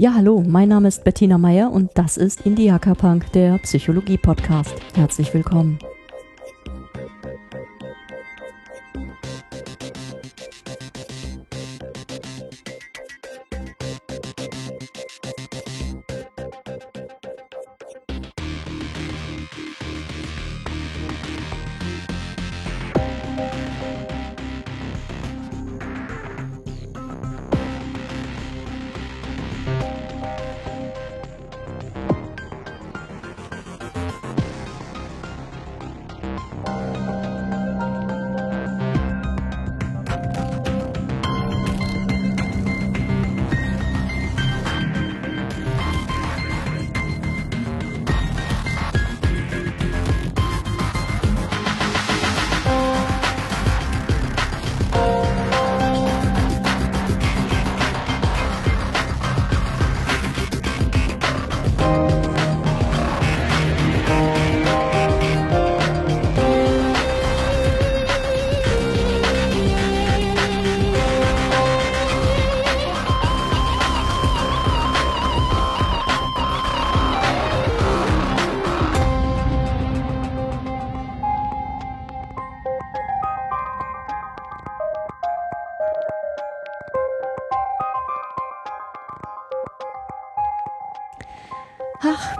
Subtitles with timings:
[0.00, 4.72] Ja, hallo, mein Name ist Bettina Meyer und das ist Indiaka Punk, der Psychologie-Podcast.
[4.94, 5.80] Herzlich willkommen.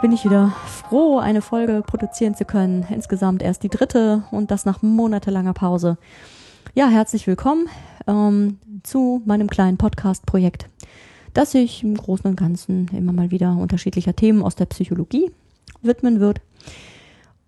[0.01, 2.85] Bin ich wieder froh, eine Folge produzieren zu können.
[2.89, 5.97] Insgesamt erst die dritte und das nach monatelanger Pause.
[6.73, 7.67] Ja, herzlich willkommen
[8.07, 10.67] ähm, zu meinem kleinen Podcast-Projekt,
[11.33, 15.31] das sich im Großen und Ganzen immer mal wieder unterschiedlicher Themen aus der Psychologie
[15.81, 16.39] widmen wird.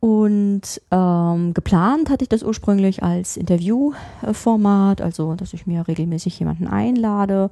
[0.02, 6.68] Und ähm, geplant hatte ich das ursprünglich als Interviewformat, also dass ich mir regelmäßig jemanden
[6.68, 7.50] einlade,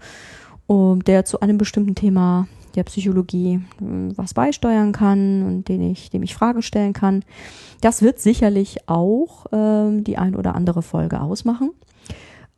[0.67, 6.09] um, der zu einem bestimmten Thema der Psychologie hm, was beisteuern kann und den ich,
[6.09, 7.23] dem ich Fragen stellen kann.
[7.81, 11.71] Das wird sicherlich auch ähm, die ein oder andere Folge ausmachen.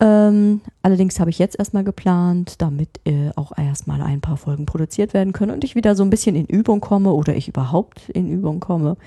[0.02, 5.14] Ähm, allerdings habe ich jetzt erstmal geplant, damit äh, auch erstmal ein paar Folgen produziert
[5.14, 8.28] werden können und ich wieder so ein bisschen in Übung komme oder ich überhaupt in
[8.28, 8.98] Übung komme,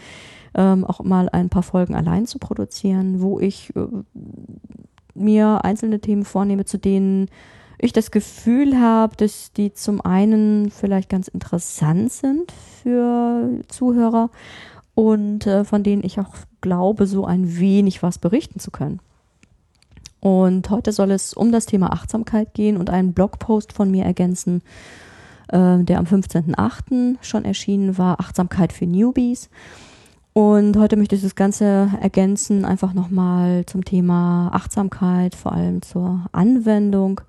[0.54, 3.86] ähm, auch mal ein paar Folgen allein zu produzieren, wo ich äh,
[5.14, 7.28] mir einzelne Themen vornehme, zu denen
[7.84, 12.52] ich das Gefühl habe, dass die zum einen vielleicht ganz interessant sind
[12.82, 14.30] für Zuhörer
[14.94, 19.00] und äh, von denen ich auch glaube, so ein wenig was berichten zu können.
[20.20, 24.62] Und heute soll es um das Thema Achtsamkeit gehen und einen Blogpost von mir ergänzen,
[25.48, 27.16] äh, der am 15.08.
[27.20, 29.50] schon erschienen war, Achtsamkeit für Newbies.
[30.32, 36.26] Und heute möchte ich das Ganze ergänzen, einfach nochmal zum Thema Achtsamkeit, vor allem zur
[36.32, 37.20] Anwendung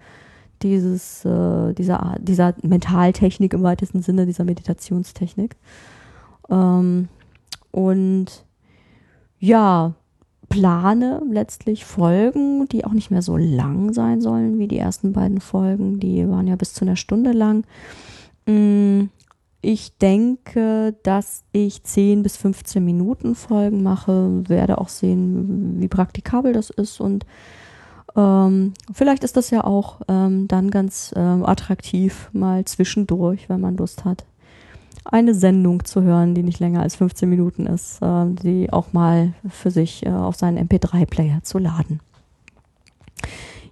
[0.62, 5.56] dieses, äh, dieser, dieser Mentaltechnik im weitesten Sinne, dieser Meditationstechnik.
[6.50, 7.08] Ähm,
[7.72, 8.46] und
[9.40, 9.94] ja,
[10.50, 15.42] plane letztlich Folgen, die auch nicht mehr so lang sein sollen wie die ersten beiden
[15.42, 16.00] Folgen.
[16.00, 17.66] Die waren ja bis zu einer Stunde lang.
[18.46, 19.10] Mm,
[19.62, 26.54] ich denke, dass ich 10 bis 15 Minuten Folgen mache, werde auch sehen, wie praktikabel
[26.54, 27.26] das ist und
[28.16, 33.78] ähm, vielleicht ist das ja auch ähm, dann ganz ähm, attraktiv, mal zwischendurch, wenn man
[33.78, 34.26] Lust hat,
[35.04, 39.34] eine Sendung zu hören, die nicht länger als 15 Minuten ist, äh, die auch mal
[39.50, 42.00] für sich äh, auf seinen MP3-Player zu laden.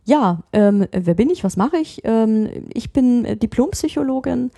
[0.06, 1.44] Ja, ähm, wer bin ich?
[1.44, 2.02] Was mache ich?
[2.04, 4.52] Ähm, ich bin Diplompsychologin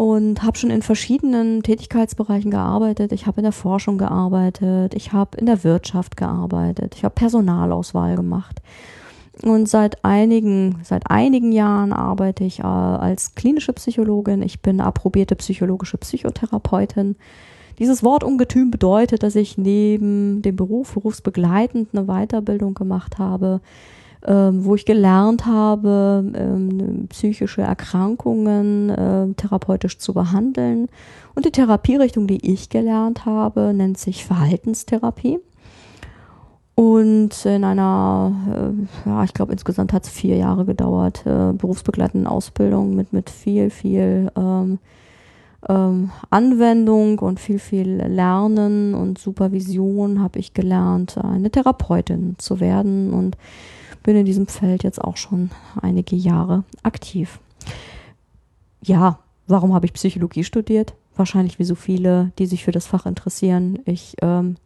[0.00, 3.12] und habe schon in verschiedenen Tätigkeitsbereichen gearbeitet.
[3.12, 8.16] Ich habe in der Forschung gearbeitet, ich habe in der Wirtschaft gearbeitet, ich habe Personalauswahl
[8.16, 8.62] gemacht
[9.42, 14.40] und seit einigen, seit einigen Jahren arbeite ich äh, als klinische Psychologin.
[14.40, 17.16] Ich bin approbierte psychologische Psychotherapeutin.
[17.78, 23.60] Dieses Wort Ungetüm bedeutet, dass ich neben dem Beruf berufsbegleitend eine Weiterbildung gemacht habe,
[24.26, 30.88] ähm, wo ich gelernt habe, ähm, psychische Erkrankungen äh, therapeutisch zu behandeln.
[31.34, 35.38] Und die Therapierichtung, die ich gelernt habe, nennt sich Verhaltenstherapie.
[36.74, 38.32] Und in einer,
[39.06, 43.28] äh, ja, ich glaube, insgesamt hat es vier Jahre gedauert, äh, berufsbegleitenden Ausbildung mit, mit
[43.28, 44.78] viel, viel ähm,
[45.68, 53.12] ähm, Anwendung und viel, viel Lernen und Supervision habe ich gelernt, eine Therapeutin zu werden
[53.12, 53.36] und
[54.02, 55.50] bin in diesem Feld jetzt auch schon
[55.80, 57.38] einige Jahre aktiv.
[58.82, 60.94] Ja, warum habe ich Psychologie studiert?
[61.16, 63.80] Wahrscheinlich wie so viele, die sich für das Fach interessieren.
[63.84, 64.56] Ich ähm,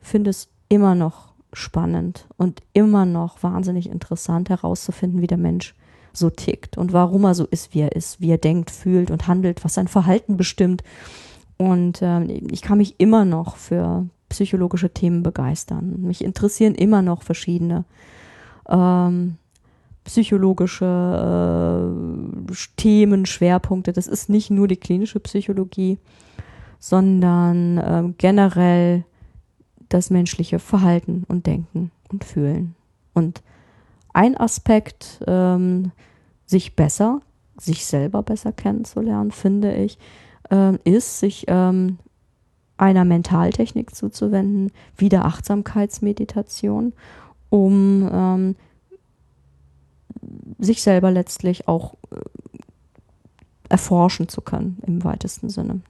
[0.00, 5.74] finde es immer noch spannend und immer noch wahnsinnig interessant herauszufinden, wie der Mensch
[6.12, 9.26] so tickt und warum er so ist, wie er ist, wie er denkt, fühlt und
[9.26, 10.82] handelt, was sein Verhalten bestimmt.
[11.56, 15.94] Und äh, ich kann mich immer noch für psychologische Themen begeistern.
[16.02, 17.84] Mich interessieren immer noch verschiedene
[18.68, 19.36] ähm,
[20.04, 20.84] psychologische
[22.50, 23.92] äh, Themen, Schwerpunkte.
[23.92, 25.98] Das ist nicht nur die klinische Psychologie,
[26.78, 29.04] sondern äh, generell
[29.88, 32.74] das menschliche Verhalten und Denken und Fühlen.
[33.14, 33.42] Und
[34.12, 35.92] ein Aspekt, ähm,
[36.46, 37.20] sich besser,
[37.58, 39.98] sich selber besser kennenzulernen, finde ich,
[40.50, 41.98] äh, ist, sich ähm,
[42.76, 46.92] einer Mentaltechnik zuzuwenden, wie der Achtsamkeitsmeditation,
[47.52, 48.56] um ähm,
[50.58, 52.16] sich selber letztlich auch äh,
[53.68, 55.82] erforschen zu können im weitesten Sinne.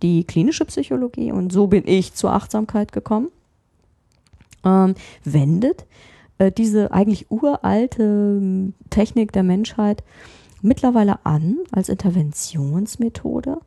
[0.00, 3.28] Die klinische Psychologie, und so bin ich zur Achtsamkeit gekommen,
[4.64, 5.84] ähm, wendet
[6.38, 10.02] äh, diese eigentlich uralte ähm, Technik der Menschheit
[10.62, 13.58] mittlerweile an als Interventionsmethode,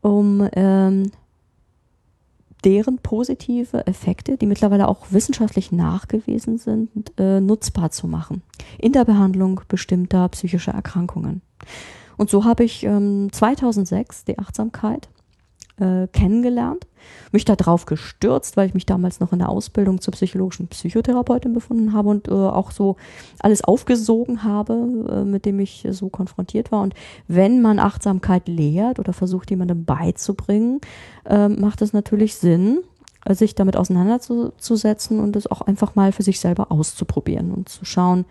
[0.00, 1.12] um ähm,
[2.66, 8.42] deren positive Effekte, die mittlerweile auch wissenschaftlich nachgewiesen sind, äh, nutzbar zu machen
[8.78, 11.42] in der Behandlung bestimmter psychischer Erkrankungen.
[12.16, 15.08] Und so habe ich ähm, 2006 die Achtsamkeit
[15.78, 16.86] äh, kennengelernt,
[17.32, 21.92] mich darauf gestürzt, weil ich mich damals noch in der Ausbildung zur psychologischen Psychotherapeutin befunden
[21.92, 22.96] habe und äh, auch so
[23.40, 24.74] alles aufgesogen habe,
[25.08, 26.82] äh, mit dem ich so konfrontiert war.
[26.82, 26.94] Und
[27.28, 30.80] wenn man Achtsamkeit lehrt oder versucht, jemandem beizubringen,
[31.24, 32.80] äh, macht es natürlich Sinn,
[33.28, 38.24] sich damit auseinanderzusetzen und es auch einfach mal für sich selber auszuprobieren und zu schauen,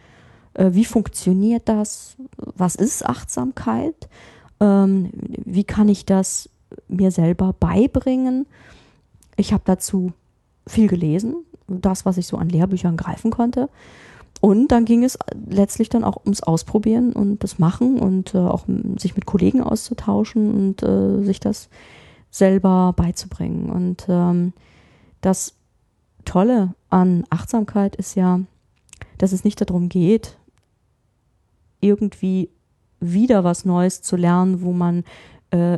[0.54, 4.10] äh, wie funktioniert das, was ist Achtsamkeit,
[4.60, 6.50] ähm, wie kann ich das
[6.88, 8.46] mir selber beibringen.
[9.38, 10.14] Ich habe dazu
[10.68, 11.36] viel gelesen,
[11.68, 13.70] das, was ich so an Lehrbüchern greifen konnte.
[14.42, 15.18] Und dann ging es
[15.50, 18.66] letztlich dann auch ums Ausprobieren und das Machen und äh, auch
[18.98, 21.70] sich mit Kollegen auszutauschen und äh, sich das
[22.30, 23.70] selber beizubringen.
[23.70, 24.54] Und ähm,
[25.22, 25.56] das
[26.26, 28.42] Tolle an Achtsamkeit ist ja,
[29.18, 30.38] dass es nicht darum geht,
[31.80, 32.50] irgendwie
[33.00, 35.04] wieder was Neues zu lernen, wo man
[35.52, 35.78] äh,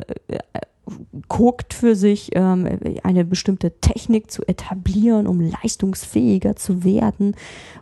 [1.28, 2.68] guckt für sich, ähm,
[3.02, 7.34] eine bestimmte Technik zu etablieren, um leistungsfähiger zu werden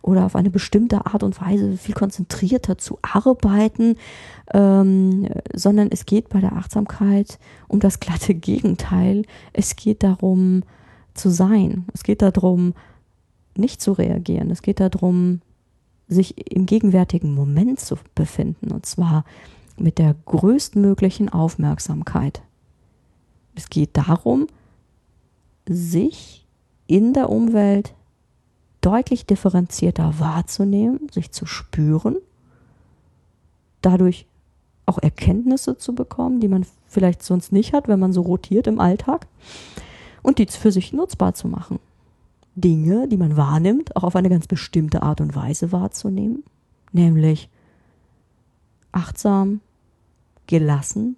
[0.02, 3.96] oder auf eine bestimmte Art und Weise viel konzentrierter zu arbeiten,
[4.52, 7.38] ähm, sondern es geht bei der Achtsamkeit
[7.68, 9.24] um das glatte Gegenteil.
[9.52, 10.62] Es geht darum
[11.14, 11.86] zu sein.
[11.94, 12.74] Es geht darum,
[13.56, 14.50] nicht zu reagieren.
[14.50, 15.40] Es geht darum,
[16.08, 19.24] sich im gegenwärtigen Moment zu befinden und zwar
[19.78, 22.42] mit der größtmöglichen Aufmerksamkeit.
[23.56, 24.46] Es geht darum,
[25.68, 26.46] sich
[26.86, 27.94] in der Umwelt
[28.80, 32.16] deutlich differenzierter wahrzunehmen, sich zu spüren,
[33.82, 34.26] dadurch
[34.84, 38.78] auch Erkenntnisse zu bekommen, die man vielleicht sonst nicht hat, wenn man so rotiert im
[38.78, 39.26] Alltag,
[40.22, 41.80] und die für sich nutzbar zu machen.
[42.54, 46.44] Dinge, die man wahrnimmt, auch auf eine ganz bestimmte Art und Weise wahrzunehmen,
[46.92, 47.48] nämlich
[48.92, 49.60] achtsam,
[50.46, 51.16] gelassen,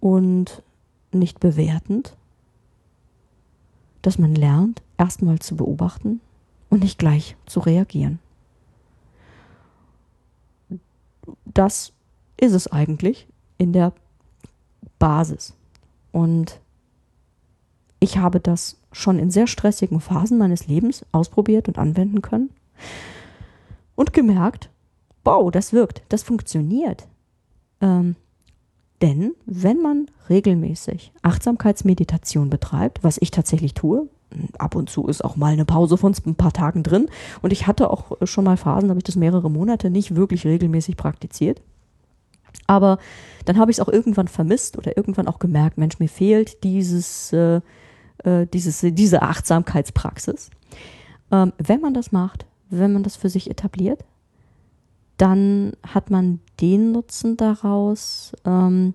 [0.00, 0.62] und
[1.12, 2.16] nicht bewertend,
[4.02, 6.20] dass man lernt, erstmal zu beobachten
[6.70, 8.18] und nicht gleich zu reagieren.
[11.44, 11.92] Das
[12.36, 13.26] ist es eigentlich
[13.58, 13.92] in der
[14.98, 15.54] Basis.
[16.12, 16.60] Und
[18.00, 22.50] ich habe das schon in sehr stressigen Phasen meines Lebens ausprobiert und anwenden können
[23.94, 24.70] und gemerkt,
[25.24, 27.06] wow, das wirkt, das funktioniert.
[27.80, 28.16] Ähm,
[29.02, 34.08] denn wenn man regelmäßig Achtsamkeitsmeditation betreibt, was ich tatsächlich tue,
[34.58, 37.08] ab und zu ist auch mal eine Pause von ein paar Tagen drin
[37.40, 40.44] und ich hatte auch schon mal Phasen, da habe ich das mehrere Monate nicht wirklich
[40.44, 41.62] regelmäßig praktiziert.
[42.66, 42.98] Aber
[43.44, 47.32] dann habe ich es auch irgendwann vermisst oder irgendwann auch gemerkt, Mensch, mir fehlt dieses,
[47.32, 47.60] äh,
[48.24, 50.50] äh dieses, diese Achtsamkeitspraxis.
[51.30, 54.04] Ähm, wenn man das macht, wenn man das für sich etabliert,
[55.18, 58.94] dann hat man den Nutzen daraus, ähm,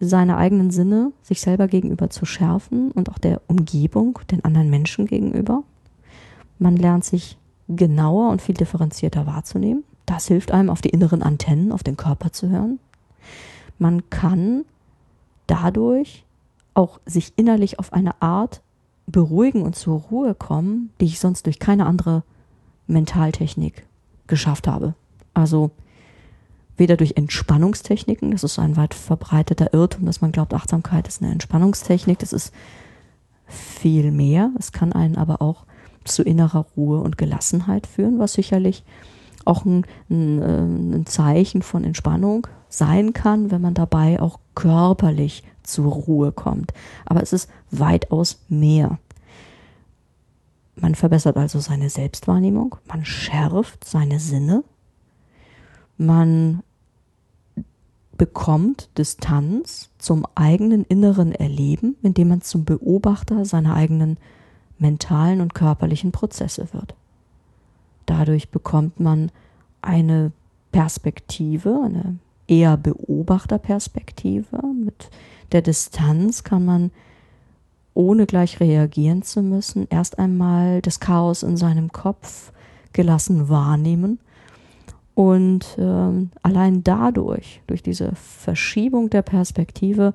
[0.00, 5.06] seine eigenen Sinne sich selber gegenüber zu schärfen und auch der Umgebung, den anderen Menschen
[5.06, 5.62] gegenüber.
[6.58, 7.36] Man lernt sich
[7.68, 9.84] genauer und viel differenzierter wahrzunehmen.
[10.06, 12.80] Das hilft einem, auf die inneren Antennen, auf den Körper zu hören.
[13.78, 14.64] Man kann
[15.46, 16.24] dadurch
[16.72, 18.62] auch sich innerlich auf eine Art
[19.06, 22.22] beruhigen und zur Ruhe kommen, die ich sonst durch keine andere
[22.86, 23.86] Mentaltechnik
[24.30, 24.94] geschafft habe.
[25.34, 25.70] Also
[26.78, 31.30] weder durch Entspannungstechniken, das ist ein weit verbreiteter Irrtum, dass man glaubt, Achtsamkeit ist eine
[31.30, 32.54] Entspannungstechnik, das ist
[33.46, 34.50] viel mehr.
[34.58, 35.66] Es kann einen aber auch
[36.04, 38.82] zu innerer Ruhe und Gelassenheit führen, was sicherlich
[39.44, 45.42] auch ein, ein, äh, ein Zeichen von Entspannung sein kann, wenn man dabei auch körperlich
[45.62, 46.72] zur Ruhe kommt.
[47.04, 48.98] Aber es ist weitaus mehr.
[50.76, 54.64] Man verbessert also seine Selbstwahrnehmung, man schärft seine Sinne,
[55.98, 56.62] man
[58.16, 64.18] bekommt Distanz zum eigenen inneren Erleben, indem man zum Beobachter seiner eigenen
[64.78, 66.94] mentalen und körperlichen Prozesse wird.
[68.06, 69.30] Dadurch bekommt man
[69.82, 70.32] eine
[70.72, 74.60] Perspektive, eine eher Beobachterperspektive.
[74.84, 75.10] Mit
[75.52, 76.90] der Distanz kann man,
[77.94, 82.52] ohne gleich reagieren zu müssen, erst einmal das Chaos in seinem Kopf
[82.92, 84.18] gelassen wahrnehmen.
[85.14, 90.14] Und ähm, allein dadurch, durch diese Verschiebung der Perspektive,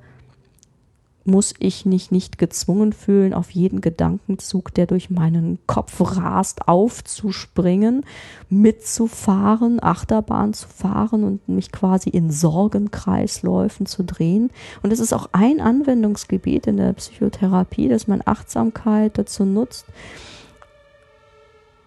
[1.26, 8.06] muss ich mich nicht gezwungen fühlen, auf jeden Gedankenzug, der durch meinen Kopf rast, aufzuspringen,
[8.50, 14.52] mitzufahren, Achterbahn zu fahren und mich quasi in Sorgenkreisläufen zu drehen.
[14.84, 19.88] Und es ist auch ein Anwendungsgebiet in der Psychotherapie, dass man Achtsamkeit dazu nutzt,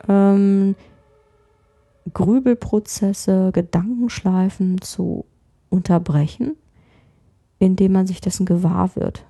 [0.08, 0.74] ähm,
[2.12, 5.26] Grübelprozesse, Gedankenschleifen zu
[5.70, 6.56] unterbrechen
[7.58, 9.24] indem man sich dessen gewahr wird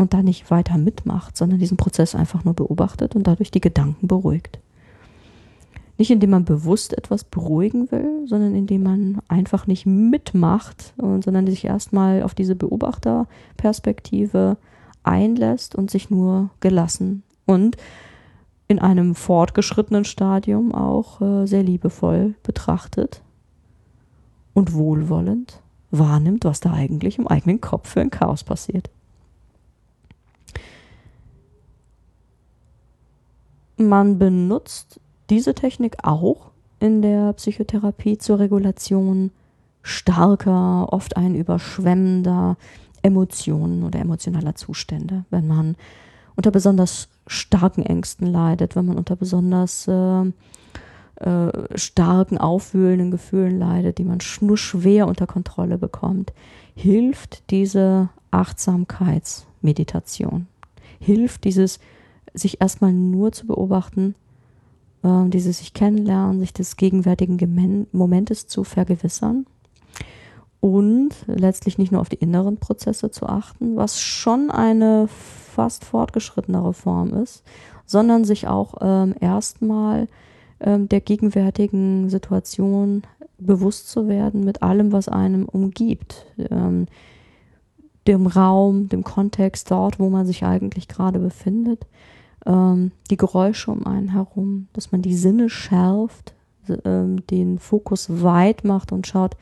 [0.00, 4.08] und da nicht weiter mitmacht, sondern diesen Prozess einfach nur beobachtet und dadurch die Gedanken
[4.08, 4.58] beruhigt.
[5.98, 11.66] Nicht indem man bewusst etwas beruhigen will, sondern indem man einfach nicht mitmacht, sondern sich
[11.66, 14.56] erstmal auf diese Beobachterperspektive
[15.02, 17.76] einlässt und sich nur gelassen und
[18.66, 23.20] in einem fortgeschrittenen Stadium auch äh, sehr liebevoll betrachtet
[24.54, 28.90] und wohlwollend wahrnimmt, was da eigentlich im eigenen Kopf für ein Chaos passiert.
[33.80, 39.30] Man benutzt diese Technik auch in der Psychotherapie zur Regulation
[39.82, 42.58] starker, oft ein überschwemmender
[43.00, 45.24] Emotionen oder emotionaler Zustände.
[45.30, 45.76] Wenn man
[46.36, 50.24] unter besonders starken Ängsten leidet, wenn man unter besonders äh,
[51.16, 56.34] äh, starken, aufwühlenden Gefühlen leidet, die man nur schwer unter Kontrolle bekommt,
[56.74, 60.48] hilft diese Achtsamkeitsmeditation.
[60.98, 61.80] Hilft dieses,
[62.34, 64.14] sich erstmal nur zu beobachten,
[65.02, 69.46] äh, dieses sich kennenlernen, sich des gegenwärtigen Momentes zu vergewissern
[70.60, 76.74] und letztlich nicht nur auf die inneren Prozesse zu achten, was schon eine fast fortgeschrittenere
[76.74, 77.42] Form ist,
[77.86, 80.06] sondern sich auch ähm, erstmal
[80.60, 83.02] ähm, der gegenwärtigen Situation
[83.38, 86.26] bewusst zu werden mit allem, was einem umgibt.
[86.50, 86.86] Ähm,
[88.06, 91.86] dem Raum, dem Kontext, dort, wo man sich eigentlich gerade befindet,
[92.46, 96.34] ähm, die Geräusche um einen herum, dass man die Sinne schärft,
[96.84, 99.36] ähm, den Fokus weit macht und schaut,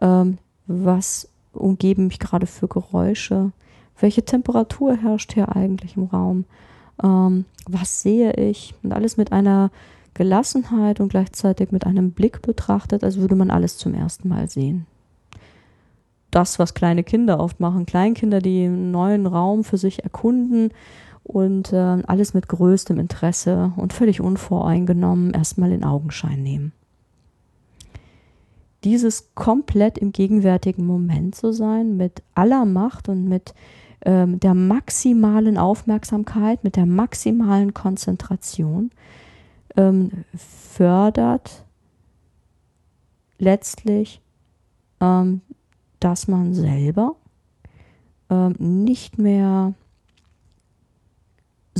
[0.00, 3.52] ähm, was umgeben mich gerade für Geräusche,
[3.98, 6.44] welche Temperatur herrscht hier eigentlich im Raum,
[7.02, 8.74] ähm, was sehe ich?
[8.82, 9.70] Und alles mit einer
[10.14, 14.86] Gelassenheit und gleichzeitig mit einem Blick betrachtet, als würde man alles zum ersten Mal sehen.
[16.30, 20.70] Das, was kleine Kinder oft machen, Kleinkinder, die einen neuen Raum für sich erkunden
[21.22, 26.72] und äh, alles mit größtem Interesse und völlig unvoreingenommen erstmal in Augenschein nehmen.
[28.84, 33.54] Dieses komplett im gegenwärtigen Moment zu sein, mit aller Macht und mit
[34.04, 38.90] ähm, der maximalen Aufmerksamkeit, mit der maximalen Konzentration,
[39.76, 41.64] ähm, fördert
[43.38, 44.22] letztlich,
[45.00, 45.42] ähm,
[45.98, 47.16] dass man selber
[48.30, 49.74] ähm, nicht mehr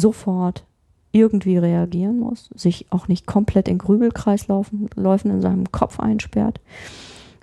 [0.01, 0.65] sofort
[1.13, 6.61] irgendwie reagieren muss, sich auch nicht komplett in Grübelkreisläufen in seinem Kopf einsperrt,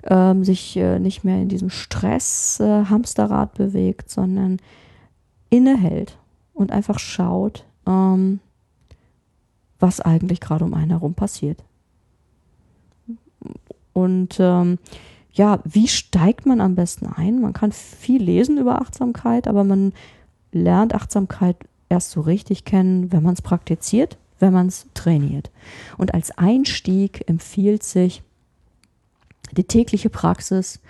[0.04, 4.58] ähm, sich äh, nicht mehr in diesem Stress-Hamsterrad äh, bewegt, sondern
[5.50, 6.16] innehält
[6.54, 8.40] und einfach schaut, ähm,
[9.78, 11.62] was eigentlich gerade um einen herum passiert.
[13.92, 14.78] Und ähm,
[15.32, 17.40] ja, wie steigt man am besten ein?
[17.40, 19.92] Man kann viel lesen über Achtsamkeit, aber man
[20.52, 21.56] lernt Achtsamkeit
[21.88, 25.50] erst so richtig kennen, wenn man es praktiziert, wenn man es trainiert.
[25.96, 28.22] Und als Einstieg empfiehlt sich
[29.52, 30.80] die tägliche Praxis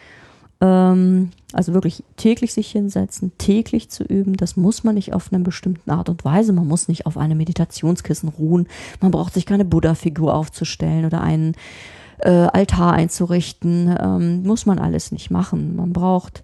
[0.61, 5.43] ähm, also wirklich täglich sich hinsetzen, täglich zu üben, das muss man nicht auf einer
[5.43, 6.53] bestimmten Art und Weise.
[6.53, 8.67] Man muss nicht auf einem Meditationskissen ruhen.
[9.01, 11.55] Man braucht sich keine Buddha-Figur aufzustellen oder einen
[12.19, 13.97] äh, Altar einzurichten.
[13.99, 15.77] Ähm, muss man alles nicht machen.
[15.77, 16.43] Man braucht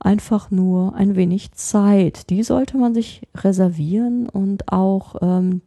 [0.00, 2.30] einfach nur ein wenig Zeit.
[2.30, 5.62] Die sollte man sich reservieren und auch ähm,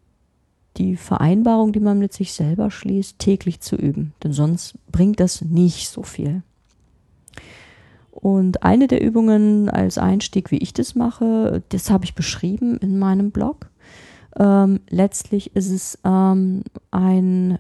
[0.78, 4.14] die Vereinbarung, die man mit sich selber schließt, täglich zu üben.
[4.24, 6.44] Denn sonst bringt das nicht so viel.
[8.12, 13.00] Und eine der Übungen als Einstieg, wie ich das mache, das habe ich beschrieben in
[13.00, 13.70] meinem Blog.
[14.38, 17.58] Ähm, letztlich ist es ähm, ein,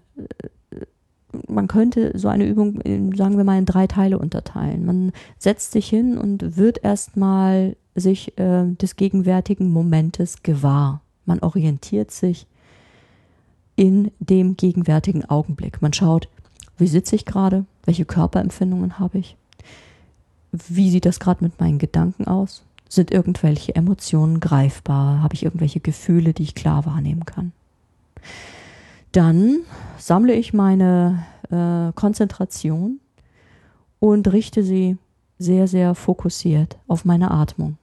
[1.48, 4.86] man könnte so eine Übung, in, sagen wir mal, in drei Teile unterteilen.
[4.86, 11.02] Man setzt sich hin und wird erstmal sich äh, des gegenwärtigen Momentes gewahr.
[11.26, 12.48] Man orientiert sich
[13.76, 15.82] in dem gegenwärtigen Augenblick.
[15.82, 16.28] Man schaut,
[16.78, 19.38] wie sitze ich gerade, welche Körperempfindungen habe ich,
[20.52, 25.80] wie sieht das gerade mit meinen Gedanken aus, sind irgendwelche Emotionen greifbar, habe ich irgendwelche
[25.80, 27.54] Gefühle, die ich klar wahrnehmen kann.
[29.12, 29.60] Dann
[29.98, 33.00] sammle ich meine äh, Konzentration
[34.00, 34.98] und richte sie
[35.38, 37.78] sehr, sehr fokussiert auf meine Atmung.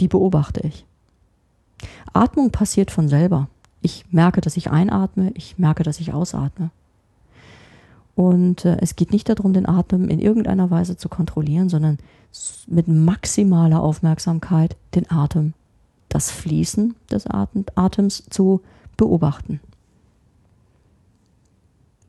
[0.00, 0.84] Die beobachte ich.
[2.12, 3.48] Atmung passiert von selber.
[3.82, 6.70] Ich merke, dass ich einatme, ich merke, dass ich ausatme.
[8.14, 11.98] Und äh, es geht nicht darum, den Atem in irgendeiner Weise zu kontrollieren, sondern
[12.66, 15.54] mit maximaler Aufmerksamkeit den Atem,
[16.08, 18.60] das Fließen des Atem, Atems zu
[18.96, 19.60] beobachten.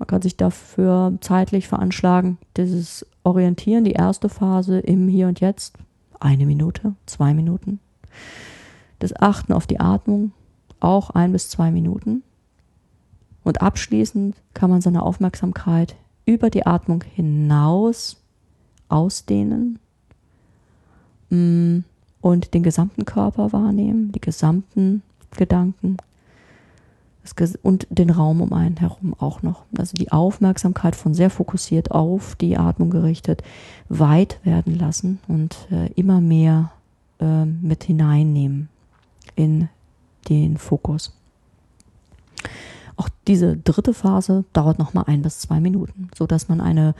[0.03, 5.77] Man kann sich dafür zeitlich veranschlagen, dieses Orientieren, die erste Phase im Hier und Jetzt,
[6.19, 7.79] eine Minute, zwei Minuten.
[8.99, 10.33] Das Achten auf die Atmung,
[10.81, 12.21] auch ein bis zwei Minuten.
[13.45, 15.95] Und abschließend kann man seine Aufmerksamkeit
[16.25, 18.17] über die Atmung hinaus
[18.89, 19.79] ausdehnen
[21.29, 21.77] mm,
[22.19, 25.95] und den gesamten Körper wahrnehmen, die gesamten Gedanken
[27.61, 29.63] und den Raum um einen herum auch noch.
[29.77, 33.43] Also die Aufmerksamkeit von sehr fokussiert auf die Atmung gerichtet
[33.89, 36.71] weit werden lassen und äh, immer mehr
[37.19, 38.69] äh, mit hineinnehmen
[39.35, 39.69] in
[40.29, 41.13] den Fokus.
[42.95, 46.93] Auch diese dritte Phase dauert nochmal ein bis zwei Minuten, so dass man eine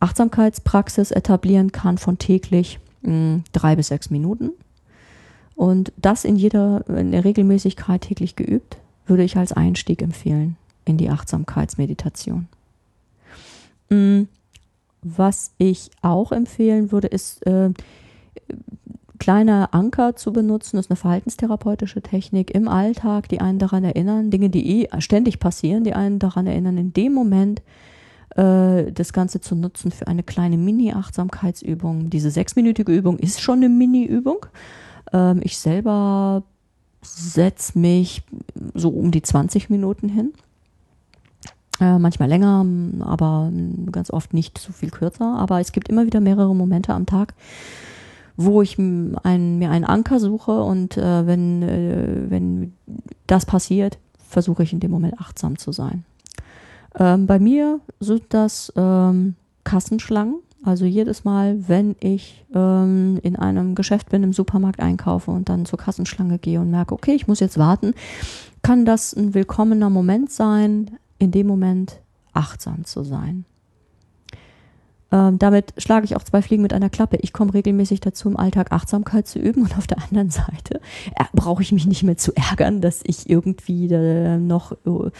[0.00, 4.50] Achtsamkeitspraxis etablieren kann von täglich mh, hm, drei bis sechs Minuten.
[5.54, 10.96] Und das in jeder, in der Regelmäßigkeit täglich geübt, würde ich als Einstieg empfehlen in
[10.96, 12.48] die Achtsamkeitsmeditation.
[13.90, 14.28] Hm,
[15.02, 17.70] was ich auch empfehlen würde, ist äh,
[19.18, 24.30] kleine Anker zu benutzen, das ist eine verhaltenstherapeutische Technik im Alltag, die einen daran erinnern,
[24.30, 27.62] Dinge, die eh ständig passieren, die einen daran erinnern, in dem Moment
[28.36, 32.10] äh, das Ganze zu nutzen für eine kleine Mini-Achtsamkeitsübung.
[32.10, 34.46] Diese sechsminütige Übung ist schon eine Mini-Übung.
[35.12, 36.42] Ähm, ich selber
[37.04, 38.22] setze mich
[38.74, 40.32] so um die 20 Minuten hin.
[41.80, 42.64] Äh, manchmal länger,
[43.00, 43.50] aber
[43.90, 45.36] ganz oft nicht so viel kürzer.
[45.38, 47.34] Aber es gibt immer wieder mehrere Momente am Tag,
[48.36, 52.74] wo ich ein, mir einen Anker suche und äh, wenn, äh, wenn
[53.26, 56.04] das passiert, versuche ich in dem Moment achtsam zu sein.
[56.96, 60.36] Ähm, bei mir sind das ähm, Kassenschlangen.
[60.64, 65.66] Also jedes Mal, wenn ich ähm, in einem Geschäft bin, im Supermarkt einkaufe und dann
[65.66, 67.92] zur Kassenschlange gehe und merke, okay, ich muss jetzt warten,
[68.62, 72.00] kann das ein willkommener Moment sein, in dem Moment
[72.32, 73.44] achtsam zu sein.
[75.12, 77.18] Ähm, damit schlage ich auch zwei Fliegen mit einer Klappe.
[77.20, 80.80] Ich komme regelmäßig dazu, im Alltag Achtsamkeit zu üben und auf der anderen Seite
[81.14, 85.10] äh, brauche ich mich nicht mehr zu ärgern, dass ich irgendwie äh, noch, äh,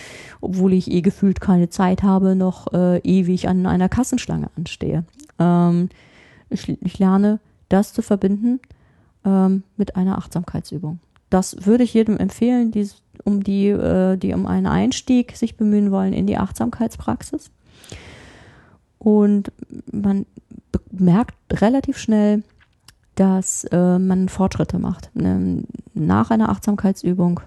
[0.40, 5.04] obwohl ich eh gefühlt keine Zeit habe, noch äh, ewig an einer Kassenschlange anstehe.
[5.38, 5.88] Ähm,
[6.50, 8.60] ich, ich, lerne, das zu verbinden
[9.24, 11.00] ähm, mit einer Achtsamkeitsübung.
[11.30, 12.88] Das würde ich jedem empfehlen, die
[13.24, 17.50] um die, äh, die um einen Einstieg sich bemühen wollen in die Achtsamkeitspraxis.
[18.98, 19.52] Und
[19.90, 20.26] man
[20.90, 22.42] merkt relativ schnell,
[23.14, 25.10] dass äh, man Fortschritte macht.
[25.14, 27.40] Ne, nach einer Achtsamkeitsübung,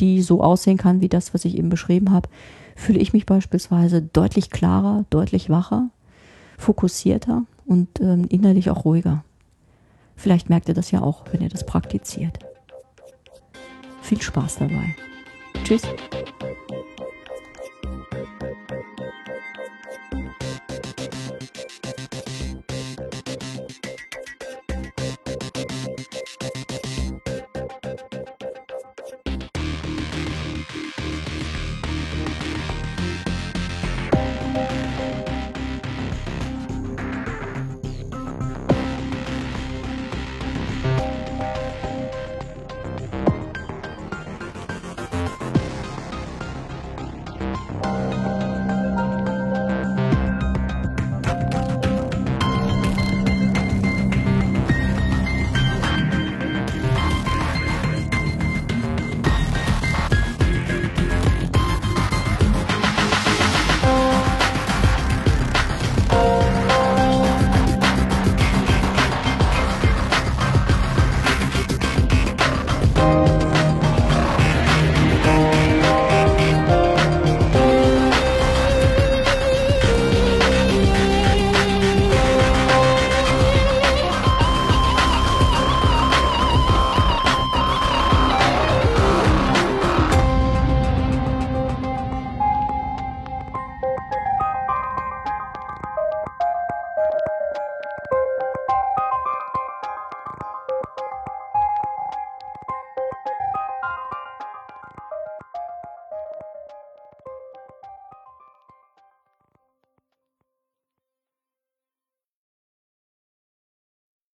[0.00, 2.28] die so aussehen kann wie das, was ich eben beschrieben habe,
[2.76, 5.90] fühle ich mich beispielsweise deutlich klarer, deutlich wacher,
[6.58, 9.24] fokussierter und ähm, innerlich auch ruhiger.
[10.16, 12.38] Vielleicht merkt ihr das ja auch, wenn ihr das praktiziert.
[14.02, 14.94] Viel Spaß dabei.
[15.64, 15.82] Tschüss.